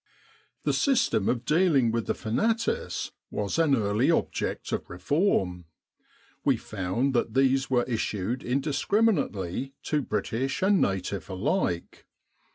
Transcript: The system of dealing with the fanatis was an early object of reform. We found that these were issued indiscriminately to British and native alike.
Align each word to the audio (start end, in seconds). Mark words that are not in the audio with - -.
The 0.63 0.73
system 0.73 1.29
of 1.29 1.45
dealing 1.45 1.91
with 1.91 2.07
the 2.07 2.15
fanatis 2.15 3.11
was 3.29 3.59
an 3.59 3.75
early 3.75 4.09
object 4.09 4.71
of 4.71 4.89
reform. 4.89 5.65
We 6.43 6.57
found 6.57 7.13
that 7.13 7.35
these 7.35 7.69
were 7.69 7.83
issued 7.83 8.41
indiscriminately 8.41 9.75
to 9.83 10.01
British 10.01 10.63
and 10.63 10.81
native 10.81 11.29
alike. 11.29 12.07